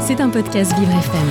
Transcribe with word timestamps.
C'est 0.00 0.20
un 0.20 0.28
podcast 0.28 0.72
Vivre 0.78 0.90
FM. 0.90 1.28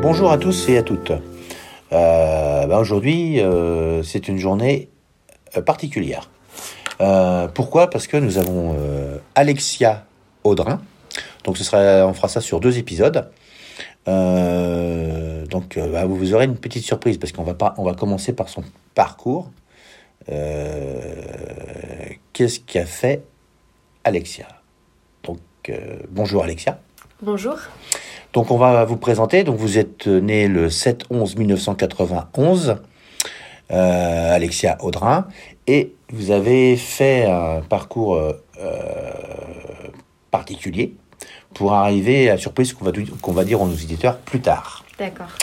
Bonjour 0.00 0.30
à 0.30 0.38
tous 0.38 0.68
et 0.68 0.78
à 0.78 0.82
toutes. 0.82 1.10
Euh, 1.92 2.66
ben 2.66 2.78
Aujourd'hui, 2.78 3.40
euh, 3.40 4.02
c'est 4.02 4.28
une 4.28 4.38
journée 4.38 4.90
euh, 5.56 5.62
particulière. 5.62 6.30
Pourquoi? 7.54 7.90
Parce 7.90 8.06
que 8.06 8.16
nous 8.16 8.38
avons 8.38 8.76
Alexia 9.34 10.04
Audrin. 10.44 10.80
Donc 11.44 11.56
ce 11.58 11.64
sera, 11.64 12.06
on 12.06 12.12
fera 12.12 12.28
ça 12.28 12.40
sur 12.40 12.60
deux 12.60 12.78
épisodes. 12.78 13.30
Donc 14.06 15.78
bah, 15.78 16.04
vous 16.06 16.34
aurez 16.34 16.44
une 16.44 16.56
petite 16.56 16.84
surprise 16.84 17.18
parce 17.18 17.32
qu'on 17.32 17.44
va 17.44 17.54
va 17.54 17.94
commencer 17.94 18.32
par 18.32 18.48
son 18.48 18.62
parcours. 18.94 19.50
Qu'est-ce 22.32 22.60
qu'a 22.60 22.86
fait 22.86 23.22
Alexia 24.08 24.46
Donc 25.22 25.38
euh, 25.68 25.98
bonjour 26.08 26.42
Alexia. 26.42 26.80
Bonjour. 27.20 27.56
Donc 28.32 28.50
on 28.50 28.56
va 28.56 28.86
vous 28.86 28.96
présenter. 28.96 29.44
Donc 29.44 29.56
vous 29.58 29.76
êtes 29.76 30.06
né 30.06 30.48
le 30.48 30.70
7 30.70 31.04
11 31.10 31.36
1991, 31.36 32.76
euh, 33.70 34.34
Alexia 34.34 34.78
Audrin, 34.80 35.28
et 35.66 35.92
vous 36.10 36.30
avez 36.30 36.78
fait 36.78 37.26
un 37.26 37.60
parcours 37.60 38.16
euh, 38.16 38.32
particulier 40.30 40.94
pour 41.52 41.74
arriver 41.74 42.30
à 42.30 42.34
la 42.36 42.40
surprise 42.40 42.72
qu'on 42.72 42.86
va, 42.86 42.92
qu'on 43.20 43.32
va 43.32 43.44
dire 43.44 43.60
aux 43.60 43.70
éditeurs 43.70 44.16
plus 44.20 44.40
tard. 44.40 44.86
D'accord. 44.98 45.36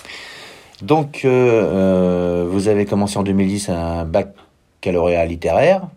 Donc 0.82 1.22
euh, 1.24 2.48
vous 2.50 2.68
avez 2.68 2.86
commencé 2.88 3.18
en 3.18 3.24
2010 3.24 3.70
un 3.70 4.06
baccalauréat 4.06 5.26
littéraire 5.28 5.88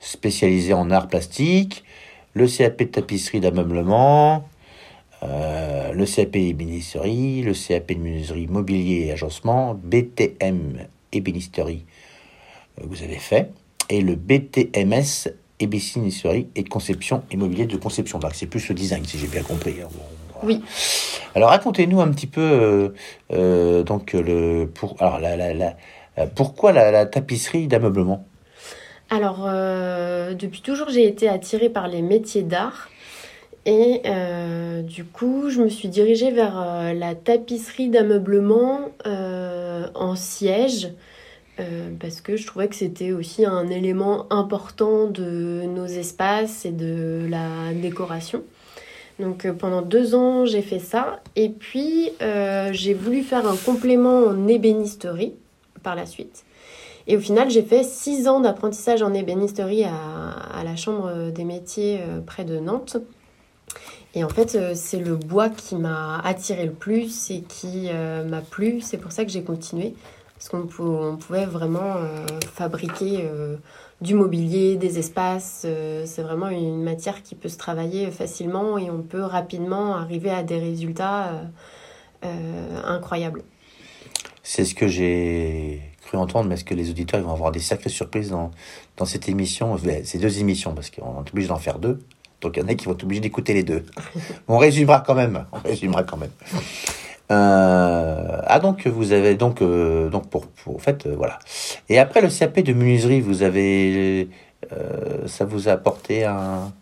spécialisé 0.00 0.72
en 0.72 0.90
art 0.90 1.08
plastique, 1.08 1.84
le 2.38 2.46
CAP 2.46 2.78
de 2.78 2.84
tapisserie 2.84 3.40
d'ameublement, 3.40 4.48
euh, 5.24 5.92
le 5.92 6.06
CAP 6.06 6.36
ébénisterie, 6.36 7.42
le 7.42 7.52
CAP 7.52 7.92
de 7.92 7.98
menuiserie 7.98 8.46
mobilier 8.46 9.06
et 9.06 9.12
agencement, 9.12 9.74
BTM 9.74 10.86
ébénisterie, 11.12 11.84
euh, 12.80 12.84
vous 12.88 13.02
avez 13.02 13.16
fait, 13.18 13.50
et 13.90 14.00
le 14.00 14.14
BTMS 14.14 15.28
ébénisterie 15.60 16.46
et 16.54 16.62
conception 16.62 17.22
immobilier 17.32 17.66
de 17.66 17.76
conception. 17.76 18.20
Donc 18.20 18.34
c'est 18.34 18.46
plus 18.46 18.68
le 18.68 18.74
design 18.76 19.04
si 19.04 19.18
j'ai 19.18 19.26
bien 19.26 19.42
compris. 19.42 19.74
hein. 19.82 19.88
Oui. 20.44 20.62
Alors 21.34 21.50
racontez-nous 21.50 22.00
un 22.00 22.08
petit 22.12 22.28
peu 22.28 22.40
euh, 22.40 22.88
euh, 23.32 23.82
donc 23.82 24.12
le 24.12 24.70
pour 24.72 24.94
alors 25.00 25.18
la, 25.18 25.36
la, 25.36 25.52
la- 25.52 25.76
pourquoi 26.36 26.70
la, 26.72 26.92
la 26.92 27.06
tapisserie 27.06 27.66
d'ameublement? 27.66 28.24
Alors, 29.10 29.46
euh, 29.48 30.34
depuis 30.34 30.60
toujours, 30.60 30.90
j'ai 30.90 31.06
été 31.06 31.28
attirée 31.28 31.70
par 31.70 31.88
les 31.88 32.02
métiers 32.02 32.42
d'art. 32.42 32.90
Et 33.64 34.02
euh, 34.06 34.82
du 34.82 35.04
coup, 35.04 35.48
je 35.48 35.62
me 35.62 35.68
suis 35.68 35.88
dirigée 35.88 36.30
vers 36.30 36.60
euh, 36.60 36.92
la 36.92 37.14
tapisserie 37.14 37.88
d'ameublement 37.88 38.90
en 39.04 40.14
siège. 40.14 40.92
parce 41.98 42.20
que 42.20 42.36
je 42.36 42.46
trouvais 42.46 42.68
que 42.68 42.76
c'était 42.76 43.12
aussi 43.12 43.44
un 43.44 43.68
élément 43.68 44.26
important 44.30 45.06
de 45.06 45.64
nos 45.66 45.86
espaces 45.86 46.64
et 46.64 46.70
de 46.70 47.26
la 47.28 47.72
décoration. 47.74 48.42
Donc 49.18 49.50
pendant 49.58 49.82
deux 49.82 50.14
ans, 50.14 50.44
j'ai 50.44 50.62
fait 50.62 50.78
ça. 50.78 51.20
Et 51.34 51.48
puis, 51.48 52.10
j'ai 52.72 52.94
voulu 52.94 53.22
faire 53.22 53.46
un 53.46 53.56
complément 53.56 54.20
en 54.26 54.46
ébénisterie 54.46 55.34
par 55.82 55.96
la 55.96 56.06
suite. 56.06 56.44
Et 57.10 57.16
au 57.16 57.20
final, 57.20 57.48
j'ai 57.50 57.62
fait 57.62 57.84
six 57.84 58.28
ans 58.28 58.40
d'apprentissage 58.40 59.02
en 59.02 59.14
ébénisterie 59.14 59.84
à, 59.84 60.62
la 60.62 60.76
Chambre 60.76 61.30
des 61.30 61.44
métiers 61.44 62.00
euh, 62.02 62.20
près 62.20 62.44
de 62.44 62.58
Nantes. 62.58 62.98
Et 64.14 64.24
en 64.24 64.28
fait, 64.28 64.54
euh, 64.54 64.72
c'est 64.74 64.98
le 64.98 65.16
bois 65.16 65.48
qui 65.48 65.76
m'a 65.76 66.20
attiré 66.20 66.66
le 66.66 66.72
plus 66.72 67.30
et 67.30 67.40
qui 67.40 67.88
euh, 67.88 68.24
m'a 68.24 68.42
plu. 68.42 68.82
C'est 68.82 68.98
pour 68.98 69.12
ça 69.12 69.24
que 69.24 69.30
j'ai 69.30 69.42
continué. 69.42 69.94
Parce 70.34 70.50
qu'on 70.50 70.66
pou- 70.66 70.82
on 70.82 71.16
pouvait 71.16 71.46
vraiment 71.46 71.94
fabriquer 72.54 73.28
du 74.00 74.14
mobilier, 74.14 74.76
des 74.76 75.00
espaces. 75.00 75.66
c'est 76.04 76.22
vraiment 76.22 76.46
une 76.46 76.80
matière 76.80 77.24
qui 77.24 77.34
peut 77.34 77.48
se 77.48 77.58
travailler 77.58 78.12
facilement 78.12 78.78
et 78.78 78.88
on 78.88 79.02
peut 79.02 79.24
rapidement 79.24 79.96
arriver 79.96 80.30
à 80.30 80.44
des 80.44 80.60
résultats 80.60 81.32
incroyables. 82.22 83.42
C'est 84.44 84.64
ce 84.64 84.76
que 84.76 84.86
j'ai 84.86 85.82
cru 86.08 86.18
entendre, 86.18 86.48
mais 86.48 86.54
est-ce 86.54 86.64
que 86.64 86.74
les 86.74 86.90
auditeurs 86.90 87.20
ils 87.20 87.26
vont 87.26 87.32
avoir 87.32 87.52
des 87.52 87.60
sacrées 87.60 87.90
surprises 87.90 88.30
dans, 88.30 88.50
dans 88.96 89.04
cette 89.04 89.28
émission 89.28 89.76
Ben, 89.76 90.04
Ces 90.04 90.18
deux 90.18 90.40
émissions, 90.40 90.72
parce 90.74 90.90
qu'on 90.90 91.22
est 91.24 91.30
obligé 91.30 91.48
d'en 91.48 91.56
faire 91.56 91.78
deux. 91.78 92.00
Donc 92.40 92.56
il 92.56 92.62
y 92.62 92.64
en 92.64 92.68
a 92.68 92.74
qui 92.74 92.86
vont 92.86 92.92
être 92.92 93.04
obligés 93.04 93.20
d'écouter 93.20 93.52
les 93.54 93.62
deux. 93.62 93.84
on 94.48 94.58
résumera 94.58 95.00
quand 95.00 95.14
même. 95.14 95.44
On 95.52 95.58
résumera 95.58 96.04
quand 96.04 96.16
même. 96.16 96.30
Euh, 97.30 98.40
ah 98.46 98.58
donc 98.58 98.86
vous 98.86 99.12
avez 99.12 99.34
donc 99.34 99.60
euh, 99.60 100.08
donc 100.08 100.30
pour, 100.30 100.46
pour 100.46 100.76
en 100.76 100.78
fait 100.78 101.04
euh, 101.06 101.14
voilà. 101.14 101.38
Et 101.90 101.98
après 101.98 102.22
le 102.22 102.28
CAP 102.28 102.60
de 102.60 102.72
menuiserie, 102.72 103.20
vous 103.20 103.42
avez 103.42 104.30
euh, 104.72 105.26
ça 105.26 105.44
vous 105.44 105.68
a 105.68 105.72
apporté 105.72 106.24
un 106.24 106.72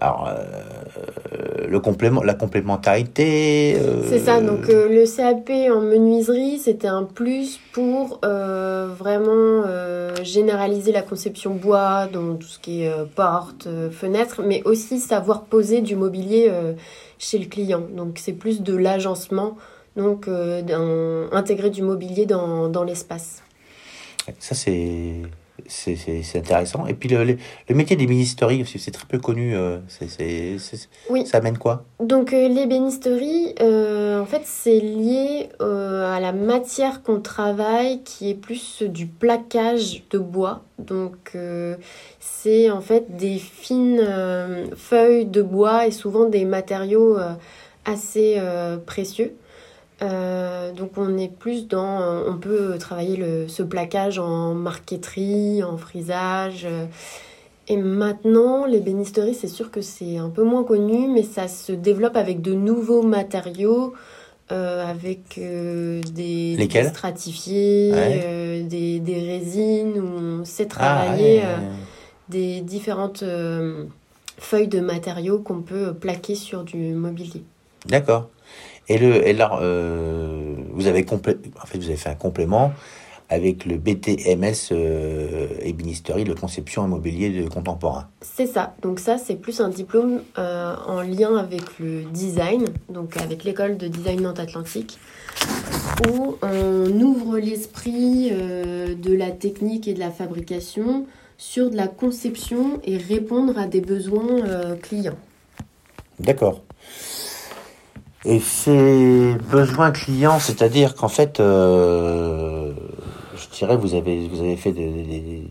alors 0.00 0.28
euh, 0.28 1.66
le 1.68 1.80
complément 1.80 2.22
la 2.22 2.34
complémentarité. 2.34 3.76
euh, 3.78 4.02
C'est 4.08 4.18
ça, 4.18 4.40
donc 4.40 4.68
euh, 4.68 4.88
le 4.88 5.04
CAP 5.04 5.50
en 5.70 5.80
menuiserie, 5.80 6.58
c'était 6.58 6.88
un 6.88 7.04
plus 7.04 7.60
pour 7.72 8.20
vraiment 8.22 9.64
généraliser 10.22 10.92
la 10.92 11.02
conception 11.02 11.54
bois 11.54 12.06
dans 12.06 12.34
tout 12.34 12.48
ce 12.48 12.58
qui 12.58 12.84
est 12.84 12.92
porte, 13.14 13.68
fenêtre, 13.90 14.42
mais 14.44 14.62
aussi 14.64 14.98
savoir 14.98 15.42
poser 15.42 15.80
du 15.80 15.96
mobilier 15.96 16.50
chez 17.18 17.38
le 17.38 17.46
client. 17.46 17.82
Donc 17.94 18.18
c'est 18.18 18.32
plus 18.32 18.62
de 18.62 18.76
l'agencement, 18.76 19.56
donc 19.96 20.28
intégrer 21.32 21.70
du 21.70 21.82
mobilier 21.82 22.26
dans, 22.26 22.68
dans 22.68 22.84
l'espace. 22.84 23.42
Ça, 24.38 24.54
c'est 24.54 25.14
c'est 25.66 25.96
c'est- 25.96 26.22
c'est 26.22 26.38
intéressant. 26.38 26.86
Et 26.86 26.94
puis, 26.94 27.08
le, 27.08 27.24
le, 27.24 27.36
le 27.68 27.74
métier 27.74 27.96
d'ébénisterie 27.96 28.62
aussi, 28.62 28.78
c'est 28.78 28.90
très 28.90 29.06
peu 29.06 29.18
connu. 29.18 29.54
euh, 29.56 29.78
c'est 29.88 30.08
c'est- 30.08 30.58
c'est- 30.58 30.88
Oui. 31.08 31.26
Ça 31.26 31.38
amène 31.38 31.58
quoi? 31.58 31.84
Donc 32.00 32.32
euh, 32.32 32.48
l'ébénisterie, 32.48 33.54
euh, 33.60 34.20
en 34.20 34.26
fait, 34.26 34.42
c'est 34.44 34.80
lié 34.80 35.48
euh, 35.60 36.12
à 36.14 36.20
la 36.20 36.32
matière 36.32 37.02
qu'on 37.02 37.20
travaille, 37.20 38.02
qui 38.02 38.30
est 38.30 38.34
plus 38.34 38.82
du 38.82 39.06
plaquage 39.06 40.02
de 40.10 40.18
bois. 40.18 40.62
Donc 40.78 41.32
euh, 41.34 41.76
c'est 42.20 42.70
en 42.70 42.80
fait 42.80 43.16
des 43.16 43.38
fines 43.38 44.06
feuilles 44.76 45.26
de 45.26 45.42
bois 45.42 45.86
et 45.86 45.90
souvent 45.90 46.26
des 46.26 46.44
matériaux 46.44 47.18
assez 47.84 48.40
précieux. 48.86 49.34
Euh, 50.02 50.72
donc 50.72 50.92
on 50.96 51.18
est 51.18 51.28
plus 51.30 51.68
dans, 51.68 52.00
euh, 52.00 52.24
on 52.28 52.38
peut 52.38 52.76
travailler 52.78 53.16
le, 53.16 53.48
ce 53.48 53.62
plaquage 53.62 54.18
en 54.18 54.54
marqueterie, 54.54 55.62
en 55.62 55.76
frisage. 55.76 56.64
euh, 56.64 56.86
et 57.68 57.76
maintenant, 57.76 58.64
l'ébénisterie, 58.66 59.34
c'est 59.34 59.46
sûr 59.48 59.70
que 59.70 59.80
c'est 59.80 60.16
un 60.16 60.28
peu 60.30 60.42
moins 60.42 60.64
connu, 60.64 61.06
mais 61.06 61.22
ça 61.22 61.46
se 61.46 61.70
développe 61.72 62.16
avec 62.16 62.40
de 62.42 62.52
nouveaux 62.52 63.02
matériaux, 63.02 63.94
euh, 64.50 64.84
avec 64.90 65.38
euh, 65.38 66.00
des, 66.12 66.56
des 66.56 66.84
stratifiés, 66.88 67.92
Ouais. 67.92 68.64
des, 68.68 68.98
des 68.98 69.20
résines, 69.22 69.98
où 70.00 70.40
on 70.40 70.44
sait 70.44 70.66
Ah, 70.72 70.74
travailler 71.04 71.38
ouais. 71.40 71.46
des 72.28 72.60
différentes 72.60 73.22
feuilles 74.38 74.66
de 74.68 74.80
matériaux 74.80 75.38
qu'on 75.38 75.60
peut 75.60 75.92
plaquer 75.94 76.34
sur 76.34 76.64
du 76.64 76.94
mobilier. 76.94 77.44
D'accord. 77.86 78.28
Et, 78.90 78.98
le, 78.98 79.26
et 79.26 79.32
là, 79.32 79.58
euh, 79.62 80.56
vous, 80.72 80.88
avez 80.88 81.04
complé... 81.04 81.36
en 81.62 81.66
fait, 81.66 81.78
vous 81.78 81.86
avez 81.86 81.96
fait 81.96 82.10
un 82.10 82.16
complément 82.16 82.72
avec 83.28 83.64
le 83.64 83.76
BTMS 83.76 84.72
euh, 84.72 85.46
ébénisterie, 85.60 86.24
le 86.24 86.34
conception 86.34 86.84
immobilier 86.84 87.30
de 87.30 87.48
contemporain. 87.48 88.08
C'est 88.20 88.48
ça. 88.48 88.74
Donc 88.82 88.98
ça, 88.98 89.16
c'est 89.16 89.36
plus 89.36 89.60
un 89.60 89.68
diplôme 89.68 90.22
euh, 90.36 90.74
en 90.88 91.02
lien 91.02 91.36
avec 91.36 91.78
le 91.78 92.02
design, 92.02 92.64
donc 92.88 93.16
avec 93.16 93.44
l'école 93.44 93.76
de 93.76 93.86
design 93.86 94.22
Nantes 94.22 94.40
Atlantique, 94.40 94.98
où 96.08 96.36
on 96.42 97.00
ouvre 97.00 97.38
l'esprit 97.38 98.30
euh, 98.32 98.96
de 98.96 99.14
la 99.14 99.30
technique 99.30 99.86
et 99.86 99.94
de 99.94 100.00
la 100.00 100.10
fabrication 100.10 101.06
sur 101.38 101.70
de 101.70 101.76
la 101.76 101.86
conception 101.86 102.80
et 102.82 102.96
répondre 102.96 103.56
à 103.56 103.66
des 103.66 103.80
besoins 103.80 104.74
clients. 104.82 105.16
D'accord. 106.18 106.62
Et 108.24 108.38
ces 108.40 109.34
besoins 109.50 109.90
clients, 109.92 110.38
c'est-à-dire 110.38 110.94
qu'en 110.94 111.08
fait, 111.08 111.40
euh, 111.40 112.72
je 113.34 113.56
dirais, 113.56 113.76
vous 113.76 113.94
avez, 113.94 114.28
vous 114.28 114.40
avez 114.40 114.56
fait 114.56 114.72
des- 114.72 114.90
des- 114.90 115.50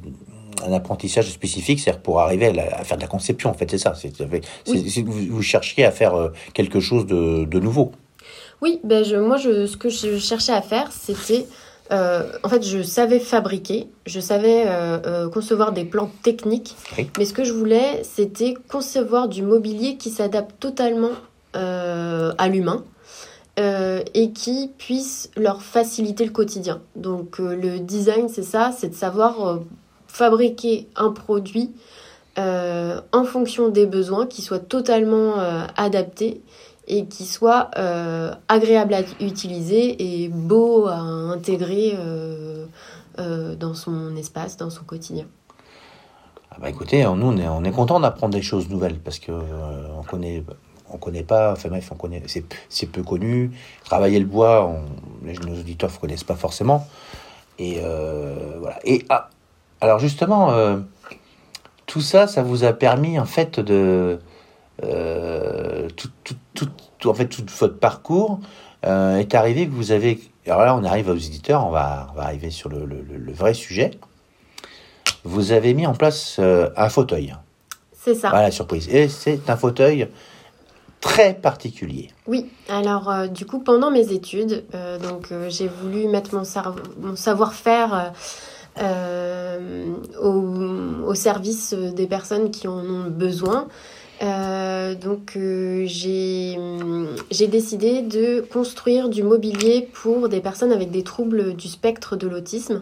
un 0.68 0.74
apprentissage 0.74 1.30
spécifique, 1.32 1.80
c'est-à-dire 1.80 2.02
pour 2.02 2.20
arriver 2.20 2.48
à, 2.48 2.54
la- 2.54 2.80
à 2.80 2.84
faire 2.84 2.98
de 2.98 3.02
la 3.02 3.08
conception, 3.08 3.50
en 3.50 3.54
fait, 3.54 3.72
c'est 3.72 3.78
ça. 3.80 3.94
C'est, 3.96 4.12
Oui. 4.68 5.04
vous, 5.04 5.14
vous 5.36 5.42
cherchiez 5.42 5.84
à 5.86 5.92
faire 5.92 6.14
euh, 6.16 6.30
quelque 6.54 6.80
chose 6.80 7.06
de, 7.08 7.46
de 7.46 7.60
nouveau. 7.60 7.92
Oui, 8.62 8.80
ben 8.84 9.04
je, 9.06 9.16
moi, 9.16 9.38
je, 9.38 9.66
ce 9.66 9.78
que 9.78 9.90
je 9.90 10.18
cherchais 10.18 10.52
à 10.54 10.62
faire, 10.62 10.92
c'était 10.92 11.46
en 11.92 12.50
fait, 12.50 12.62
je 12.64 12.84
savais 12.84 13.20
fabriquer, 13.20 13.88
je 14.06 14.20
savais 14.20 14.66
concevoir 15.34 15.72
des 15.72 15.86
plans 15.86 16.12
techniques, 16.22 16.76
mais 17.18 17.26
ce 17.26 17.34
que 17.34 17.44
je 17.44 17.52
voulais, 17.52 18.04
c'était 18.04 18.54
concevoir 18.70 19.28
du 19.28 19.42
mobilier 19.42 19.98
qui 19.98 20.12
s'adapte 20.12 20.52
totalement 20.60 21.10
à 21.54 22.48
l'humain. 22.48 22.84
et 23.58 24.32
qui 24.34 24.72
puisse 24.78 25.30
leur 25.36 25.62
faciliter 25.62 26.26
le 26.26 26.32
quotidien. 26.32 26.82
Donc 26.96 27.40
le 27.40 27.80
design, 27.80 28.30
c'est 28.30 28.44
ça, 28.44 28.72
c'est 28.78 28.90
de 28.90 28.96
savoir 28.96 29.60
fabriquer 30.08 30.88
un 30.96 31.12
produit 31.12 31.72
euh, 32.38 33.02
en 33.12 33.24
fonction 33.24 33.70
des 33.70 33.86
besoins, 33.86 34.26
qui 34.26 34.42
soit 34.42 34.60
totalement 34.60 35.40
euh, 35.40 35.66
adapté 35.76 36.42
et 36.88 37.06
qui 37.06 37.26
soit 37.26 37.70
euh, 37.78 38.34
agréable 38.48 38.94
à 38.94 39.02
utiliser 39.20 40.24
et 40.24 40.30
beau 40.30 40.88
à 40.88 40.98
intégrer 40.98 41.98
dans 43.60 43.74
son 43.74 44.16
espace, 44.16 44.56
dans 44.56 44.70
son 44.70 44.86
quotidien. 44.86 45.26
Ah 46.52 46.58
bah 46.62 46.70
écoutez, 46.70 47.04
nous 47.04 47.28
on 47.28 47.38
est, 47.38 47.48
on 47.48 47.64
est 47.64 47.72
content 47.72 48.00
d'apprendre 48.00 48.34
des 48.34 48.42
choses 48.42 48.70
nouvelles 48.70 48.98
parce 48.98 49.20
que 49.20 49.32
on 49.32 50.04
connaît 50.04 50.44
on 50.92 50.98
connaît 50.98 51.24
pas, 51.24 51.52
enfin 51.54 51.70
bref, 51.70 51.90
on 51.92 51.96
connaît, 51.96 52.24
c'est 52.70 52.86
peu 52.88 53.04
connu. 53.04 53.52
Travailler 53.84 54.20
le 54.20 54.26
bois, 54.26 54.66
on, 54.66 54.84
nos 55.46 55.60
auditeurs 55.60 55.92
ne 55.92 55.98
connaissent 55.98 56.24
pas 56.24 56.36
forcément. 56.36 56.88
Et 57.58 57.80
voilà. 58.60 58.80
Et 58.86 59.06
ah, 59.10 59.30
alors 59.82 60.00
justement, 60.00 60.52
euh, 60.52 60.78
tout 61.86 62.02
ça, 62.02 62.28
ça 62.28 62.44
vous 62.44 62.64
a 62.64 62.74
permis 62.74 63.18
en 63.18 63.26
fait 63.26 63.60
de 63.60 64.20
euh, 64.84 65.88
tout, 65.96 66.10
tout, 66.24 66.70
tout, 67.00 67.10
en 67.10 67.14
fait 67.14 67.28
tout 67.28 67.46
votre 67.60 67.80
parcours 67.80 68.40
euh, 68.86 69.18
est 69.18 69.36
arrivé 69.36 69.68
que 69.68 69.72
vous 69.72 69.92
avez. 69.92 70.20
Alors 70.46 70.62
là, 70.62 70.76
on 70.76 70.84
arrive 70.84 71.10
aux 71.10 71.16
éditeurs, 71.16 71.66
on 71.66 71.70
va, 71.70 72.08
on 72.12 72.18
va 72.18 72.24
arriver 72.24 72.50
sur 72.50 72.70
le, 72.70 72.86
le, 72.86 73.02
le, 73.02 73.34
vrai 73.34 73.54
sujet. 73.54 73.92
Vous 75.24 75.52
avez 75.52 75.74
mis 75.74 75.86
en 75.86 75.94
place 75.94 76.40
un 76.40 76.90
fauteuil. 76.90 77.36
C'est 77.94 78.16
ça. 78.16 78.30
Voilà, 78.30 78.52
surprise. 78.52 78.88
Et 78.90 79.08
c'est 79.10 79.50
un 79.50 79.58
fauteuil 79.58 80.08
très 81.02 81.34
particulier. 81.34 82.10
Oui, 82.28 82.48
alors 82.68 83.28
du 83.30 83.46
coup 83.46 83.60
pendant 83.60 83.92
mes 83.92 84.12
études, 84.12 84.66
donc 85.02 85.34
j'ai 85.48 85.68
voulu 85.68 86.08
mettre 86.08 86.36
mon, 86.36 87.16
savoir-faire 87.16 88.14
euh, 88.82 89.94
au, 90.22 91.14
service 91.16 91.74
des 91.74 92.08
personnes 92.08 92.52
qui 92.52 92.68
en 92.68 92.86
ont 92.86 93.10
besoin. 93.10 93.68
Euh, 94.22 94.96
donc 94.96 95.34
euh, 95.36 95.86
j'ai 95.88 97.48
décidé 97.48 98.02
de 98.02 98.42
construire 98.42 99.10
du 99.10 99.24
mobilier 99.24 99.90
pour 99.92 100.30
des 100.30 100.40
personnes 100.40 100.72
avec 100.72 100.92
des 100.92 101.04
troubles 101.04 101.56
du 101.56 101.68
spectre 101.68 102.16
de 102.16 102.28
l'autisme. 102.28 102.82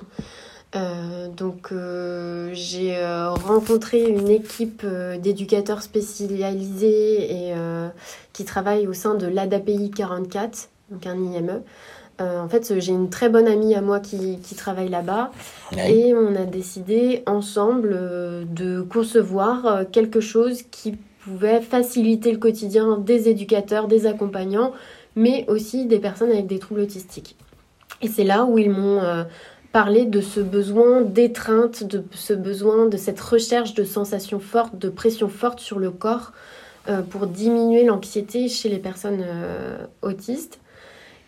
Donc 0.74 1.74
j'ai 2.54 2.98
rencontré 3.46 4.04
une 4.04 4.30
équipe 4.30 4.86
d'éducateurs 5.22 5.82
spécialisés 5.82 7.50
et 7.50 7.54
qui 8.34 8.46
travaillent 8.46 8.88
au 8.88 8.94
sein 8.94 9.16
de 9.16 9.28
l'ADAPI 9.28 9.92
44, 9.92 10.70
donc 10.92 11.08
un 11.08 11.16
IME. 11.16 11.62
Euh, 12.20 12.40
en 12.40 12.50
fait, 12.50 12.80
j'ai 12.80 12.92
une 12.92 13.10
très 13.10 13.30
bonne 13.30 13.48
amie 13.48 13.76
à 13.76 13.82
moi 13.82 14.00
qui, 14.00 14.40
travaille 14.56 14.90
là-bas 14.90 15.32
et 15.78 16.16
on 16.16 16.36
a 16.36 16.46
décidé 16.46 17.22
ensemble 17.28 17.92
euh, 17.94 18.44
de 18.48 18.82
concevoir 18.82 19.66
euh, 19.66 19.84
quelque 19.90 20.20
chose 20.20 20.64
qui 20.72 20.98
pouvait 21.24 21.62
faciliter 21.62 22.32
le 22.32 22.40
quotidien 22.40 22.98
des 22.98 23.30
éducateurs, 23.30 23.88
des 23.88 24.08
accompagnants, 24.08 24.72
mais 25.16 25.46
aussi 25.48 25.86
des 25.86 26.00
personnes 26.00 26.32
avec 26.32 26.48
des 26.48 26.58
troubles 26.58 26.82
autistiques. 26.82 27.36
Et 28.02 28.08
c'est 28.08 28.24
là 28.24 28.46
où 28.46 28.58
ils 28.58 28.70
m'ont 28.70 29.02
parlé 29.78 30.06
de 30.06 30.22
ce 30.22 30.40
besoin 30.40 31.02
d'étreinte, 31.02 31.84
de 31.84 32.04
ce 32.12 32.34
besoin 32.34 32.88
de 32.88 32.98
cette 32.98 33.20
recherche 33.20 33.76
de 33.76 33.84
sensations 33.84 34.40
fortes, 34.40 34.76
de 34.76 34.90
pression 34.90 35.30
forte 35.30 35.60
sur 35.60 35.78
le 35.78 35.92
corps 35.92 36.32
pour 37.10 37.28
diminuer 37.28 37.84
l'anxiété 37.84 38.48
chez 38.48 38.70
les 38.70 38.80
personnes 38.80 39.24
autistes. 40.02 40.60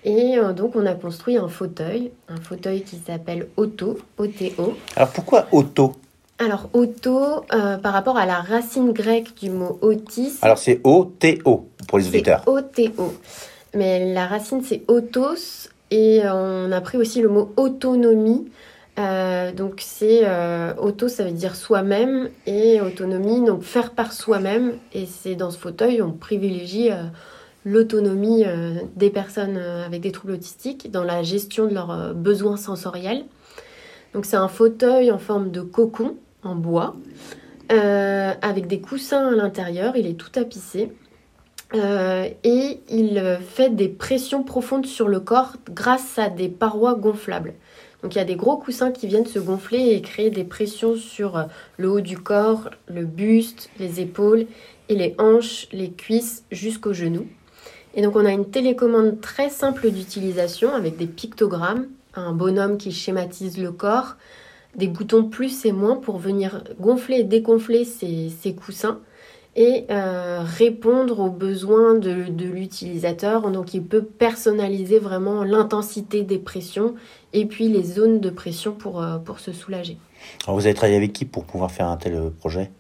Et 0.05 0.37
euh, 0.37 0.53
donc, 0.53 0.75
on 0.75 0.85
a 0.85 0.93
construit 0.93 1.37
un 1.37 1.47
fauteuil, 1.47 2.11
un 2.29 2.39
fauteuil 2.39 2.83
qui 2.83 2.95
s'appelle 2.95 3.47
Auto, 3.57 3.99
O-T-O. 4.17 4.75
Alors, 4.95 5.09
pourquoi 5.09 5.47
Auto 5.51 5.93
Alors, 6.37 6.69
Auto, 6.73 7.45
euh, 7.53 7.77
par 7.77 7.93
rapport 7.93 8.17
à 8.17 8.25
la 8.25 8.39
racine 8.39 8.93
grecque 8.93 9.35
du 9.41 9.49
mot 9.49 9.77
autisme. 9.81 10.39
Alors, 10.41 10.57
c'est 10.57 10.79
O-T-O 10.83 11.67
pour 11.87 11.97
les 11.97 12.07
auditeurs. 12.07 12.43
O-T-O. 12.45 13.13
Mais 13.75 14.13
la 14.13 14.25
racine, 14.25 14.61
c'est 14.63 14.83
autos. 14.87 15.69
Et 15.91 16.21
on 16.25 16.71
a 16.71 16.81
pris 16.81 16.97
aussi 16.97 17.21
le 17.21 17.29
mot 17.29 17.51
autonomie. 17.57 18.49
Euh, 18.99 19.51
donc, 19.51 19.75
c'est 19.79 20.25
auto, 20.77 21.07
ça 21.07 21.23
veut 21.23 21.31
dire 21.31 21.55
soi-même. 21.55 22.29
Et 22.45 22.81
autonomie, 22.81 23.43
donc 23.45 23.63
faire 23.63 23.91
par 23.91 24.13
soi-même. 24.13 24.73
Et 24.93 25.05
c'est 25.05 25.35
dans 25.35 25.51
ce 25.51 25.57
fauteuil, 25.57 26.01
on 26.01 26.11
privilégie 26.11 26.91
l'autonomie 27.65 28.43
euh, 28.45 28.75
des 28.95 29.09
personnes 29.09 29.57
euh, 29.57 29.85
avec 29.85 30.01
des 30.01 30.11
troubles 30.11 30.33
autistiques 30.33 30.91
dans 30.91 31.03
la 31.03 31.23
gestion 31.23 31.67
de 31.67 31.73
leurs 31.73 31.91
euh, 31.91 32.13
besoins 32.13 32.57
sensoriels. 32.57 33.25
Donc 34.13 34.25
c'est 34.25 34.37
un 34.37 34.47
fauteuil 34.47 35.11
en 35.11 35.19
forme 35.19 35.51
de 35.51 35.61
cocon 35.61 36.15
en 36.43 36.55
bois 36.55 36.95
avec 37.69 38.65
des 38.65 38.81
coussins 38.81 39.27
à 39.27 39.31
l'intérieur. 39.35 39.95
Il 39.95 40.07
est 40.07 40.15
tout 40.15 40.29
tapissé. 40.29 40.91
Et 41.73 42.79
il 42.89 43.39
fait 43.47 43.69
des 43.69 43.89
pressions 43.89 44.43
profondes 44.43 44.85
sur 44.85 45.07
le 45.07 45.19
corps 45.19 45.55
grâce 45.69 46.17
à 46.17 46.29
des 46.29 46.49
parois 46.49 46.95
gonflables. 46.95 47.53
Donc 48.01 48.15
il 48.15 48.17
y 48.17 48.21
a 48.21 48.25
des 48.25 48.35
gros 48.35 48.57
coussins 48.57 48.91
qui 48.91 49.07
viennent 49.07 49.25
se 49.25 49.39
gonfler 49.39 49.93
et 49.93 50.01
créer 50.01 50.29
des 50.29 50.45
pressions 50.45 50.95
sur 50.95 51.45
le 51.77 51.89
haut 51.89 52.01
du 52.01 52.17
corps, 52.17 52.69
le 52.87 53.05
buste, 53.05 53.69
les 53.77 53.99
épaules 53.99 54.47
et 54.87 54.95
les 54.95 55.15
hanches, 55.19 55.67
les 55.71 55.91
cuisses 55.91 56.43
jusqu'aux 56.51 56.93
genoux. 56.93 57.27
Et 57.93 58.01
donc 58.01 58.15
on 58.15 58.25
a 58.25 58.31
une 58.31 58.49
télécommande 58.49 59.19
très 59.21 59.49
simple 59.49 59.91
d'utilisation 59.91 60.73
avec 60.73 60.97
des 60.97 61.07
pictogrammes, 61.07 61.87
un 62.15 62.33
bonhomme 62.33 62.77
qui 62.77 62.91
schématise 62.91 63.57
le 63.57 63.71
corps, 63.71 64.15
des 64.75 64.87
boutons 64.87 65.23
plus 65.23 65.65
et 65.65 65.71
moins 65.71 65.95
pour 65.95 66.17
venir 66.17 66.63
gonfler 66.79 67.17
et 67.17 67.23
dégonfler 67.23 67.85
ces, 67.85 68.53
coussins 68.53 68.99
et 69.55 69.85
euh, 69.89 70.41
répondre 70.43 71.19
aux 71.19 71.29
besoins 71.29 71.95
de, 71.95 72.11
l'utilisateur. 72.43 73.49
Donc 73.51 73.73
il 73.73 73.83
peut 73.83 74.03
personnaliser 74.03 74.99
vraiment 74.99 75.43
l'intensité 75.43 76.23
des 76.23 76.37
pressions 76.37 76.95
et 77.33 77.45
puis 77.45 77.67
les 77.67 77.83
zones 77.83 78.19
de 78.19 78.29
pression 78.29 78.73
pour, 78.73 79.01
euh, 79.01 79.17
pour 79.17 79.39
se 79.39 79.51
soulager. 79.51 79.97
Alors 80.45 80.59
vous 80.59 80.65
avez 80.65 80.75
travaillé 80.75 80.97
avec 80.97 81.13
qui 81.13 81.25
pour 81.25 81.45
pouvoir 81.45 81.71
faire 81.71 81.87
un 81.87 81.97
tel 81.97 82.31
projet? 82.39 82.71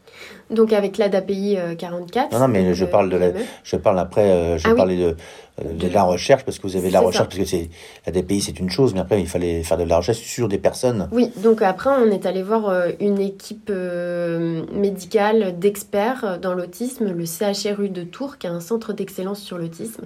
Donc 0.49 0.73
avec 0.73 0.97
l'ADAPI 0.97 1.57
44. 1.77 2.31
Non, 2.33 2.39
non, 2.39 2.47
mais 2.47 2.73
je 2.73 2.85
parle 2.85 3.09
de 3.09 3.17
la, 3.17 3.31
je 3.63 3.75
parle 3.75 3.99
après, 3.99 4.29
euh, 4.29 4.57
je 4.57 4.67
ah 4.67 4.75
parlais 4.75 4.97
de, 4.97 5.15
de, 5.63 5.87
la 5.87 6.03
recherche 6.03 6.43
parce 6.43 6.57
que 6.57 6.63
vous 6.63 6.75
avez 6.75 6.89
de 6.89 6.93
la 6.93 7.01
recherche 7.01 7.27
parce 7.27 7.37
que 7.37 7.45
c'est 7.45 7.69
l'ADAPI 8.05 8.41
c'est 8.41 8.59
une 8.59 8.69
chose, 8.69 8.93
mais 8.93 8.99
après 8.99 9.21
il 9.21 9.27
fallait 9.27 9.63
faire 9.63 9.77
de 9.77 9.83
la 9.83 9.97
recherche 9.97 10.17
sur 10.19 10.47
des 10.47 10.57
personnes. 10.57 11.07
Oui, 11.11 11.31
donc 11.37 11.61
après 11.61 11.91
on 11.91 12.09
est 12.11 12.25
allé 12.25 12.41
voir 12.41 12.69
euh, 12.69 12.89
une 12.99 13.19
équipe 13.19 13.69
euh, 13.69 14.63
médicale 14.73 15.57
d'experts 15.59 16.39
dans 16.41 16.53
l'autisme, 16.53 17.11
le 17.11 17.25
CHRU 17.25 17.89
de 17.89 18.03
Tours, 18.03 18.37
qui 18.37 18.47
est 18.47 18.51
un 18.51 18.61
centre 18.61 18.93
d'excellence 18.93 19.39
sur 19.39 19.57
l'autisme. 19.57 20.05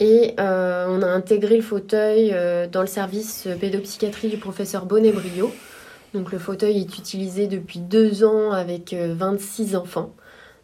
Et 0.00 0.34
on 0.38 1.02
a 1.02 1.06
intégré 1.06 1.56
le 1.56 1.62
fauteuil 1.62 2.34
dans 2.72 2.80
le 2.80 2.86
service 2.86 3.48
pédopsychiatrie 3.60 4.28
du 4.28 4.38
professeur 4.38 4.86
Bonnet-Brio. 4.86 5.52
Donc 6.14 6.30
le 6.30 6.38
fauteuil 6.38 6.78
est 6.78 6.96
utilisé 6.96 7.48
depuis 7.48 7.80
deux 7.80 8.24
ans 8.24 8.52
avec 8.52 8.94
26 8.94 9.74
euh, 9.74 9.78
enfants. 9.78 10.14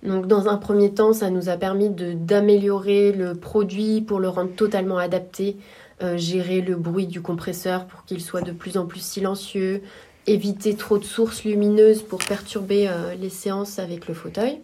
Donc 0.04 0.28
dans 0.28 0.48
un 0.48 0.56
premier 0.56 0.94
temps, 0.94 1.12
ça 1.12 1.28
nous 1.28 1.48
a 1.48 1.56
permis 1.56 1.90
d'améliorer 1.90 3.10
le 3.12 3.34
produit 3.34 4.00
pour 4.00 4.20
le 4.20 4.28
rendre 4.28 4.54
totalement 4.54 4.96
adapté, 4.96 5.56
euh, 6.02 6.16
gérer 6.16 6.60
le 6.60 6.76
bruit 6.76 7.08
du 7.08 7.20
compresseur 7.20 7.86
pour 7.86 8.04
qu'il 8.04 8.22
soit 8.22 8.42
de 8.42 8.52
plus 8.52 8.78
en 8.78 8.86
plus 8.86 9.02
silencieux, 9.02 9.82
éviter 10.28 10.76
trop 10.76 10.98
de 10.98 11.04
sources 11.04 11.44
lumineuses 11.44 12.02
pour 12.02 12.20
perturber 12.20 12.88
euh, 12.88 13.16
les 13.16 13.28
séances 13.28 13.80
avec 13.80 14.06
le 14.06 14.14
fauteuil. 14.14 14.60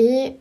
Et 0.00 0.34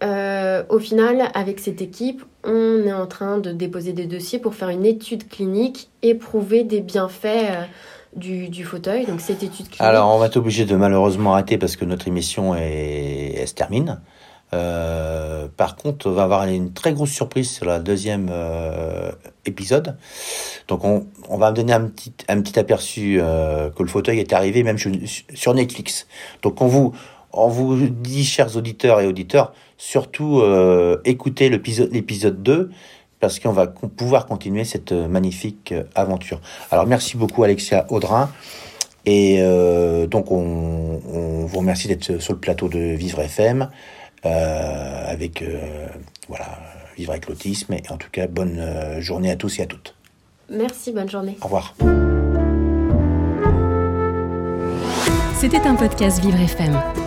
au 0.70 0.80
final, 0.80 1.32
avec 1.34 1.60
cette 1.60 1.82
équipe, 1.82 2.24
on 2.44 2.86
est 2.86 2.94
en 2.94 3.08
train 3.08 3.40
de 3.40 3.52
déposer 3.52 3.92
des 3.92 4.06
dossiers 4.06 4.38
pour 4.38 4.54
faire 4.54 4.70
une 4.70 4.86
étude 4.86 5.28
clinique 5.28 5.90
et 6.04 6.14
prouver 6.14 6.64
des 6.64 6.82
bienfaits 6.82 7.68
du, 8.16 8.64
fauteuil, 8.64 9.08
donc 9.08 9.20
cette 9.20 9.42
étude 9.42 9.66
clinique. 9.66 9.82
Alors, 9.82 10.14
on 10.14 10.20
va 10.20 10.28
être 10.28 10.38
obligé 10.38 10.66
de 10.66 10.76
malheureusement 10.76 11.34
arrêter 11.34 11.58
parce 11.58 11.76
que 11.76 11.86
notre 11.86 12.08
émission 12.08 12.54
se 12.54 13.54
termine. 13.56 14.00
Euh, 14.54 15.48
par 15.58 15.76
contre, 15.76 16.08
on 16.08 16.12
va 16.12 16.24
avoir 16.24 16.46
une 16.46 16.72
très 16.72 16.94
grosse 16.94 17.12
surprise 17.12 17.50
sur 17.50 17.66
la 17.66 17.80
deuxième 17.80 18.30
euh, 18.32 19.12
épisode. 19.46 19.98
Donc, 20.68 20.84
on, 20.86 21.38
va 21.38 21.52
donner 21.52 21.74
un 21.74 21.90
petit, 21.90 22.60
aperçu 22.60 23.20
euh, 23.20 23.70
que 23.70 23.84
le 23.84 23.90
fauteuil 23.90 24.20
est 24.20 24.32
arrivé 24.34 24.64
même 24.64 24.78
sur, 24.78 25.54
Netflix. 25.54 26.08
Donc, 26.44 26.62
on 26.62 26.68
vous, 26.68 26.94
on 27.38 27.48
vous 27.48 27.88
dit, 27.88 28.24
chers 28.24 28.56
auditeurs 28.56 29.02
et 29.02 29.08
auditeurs, 29.08 29.54
surtout 29.78 30.42
écoutez 31.06 31.50
l'épisode 31.50 32.44
2 32.44 32.72
parce 33.20 33.40
qu'on 33.40 33.52
va 33.52 33.68
pouvoir 33.68 34.26
continuer 34.26 34.64
cette 34.64 34.92
magnifique 34.92 35.74
aventure. 35.96 36.40
Alors 36.72 36.86
merci 36.88 37.18
beaucoup 37.18 37.44
Alexia 37.44 37.86
Audrin. 37.90 38.30
Et 39.06 39.40
donc 40.10 40.32
on, 40.32 41.46
vous 41.46 41.60
remercie 41.60 41.88
d'être 41.88 42.20
sur 42.20 42.34
le 42.34 42.40
plateau 42.40 42.70
de 42.70 42.80
Vivre 42.80 43.20
FM 43.22 43.70
avec 44.24 45.44
voilà 46.28 46.48
Vivre 46.98 47.12
avec 47.12 47.28
l'autisme. 47.28 47.74
Et 47.74 47.84
en 47.90 47.98
tout 47.98 48.10
cas, 48.12 48.28
bonne 48.28 49.00
journée 49.00 49.32
à 49.32 49.36
tous 49.36 49.60
et 49.60 49.62
à 49.62 49.66
toutes. 49.68 49.94
Merci, 50.50 50.92
bonne 50.92 51.10
journée. 51.10 51.38
Au 51.42 51.46
revoir. 51.46 51.76
C'était 55.36 55.62
un 55.62 55.76
podcast 55.76 56.20
Vivre 56.20 56.40
FM. 56.40 57.07